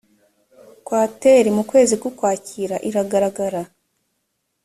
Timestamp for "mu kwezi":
1.57-1.93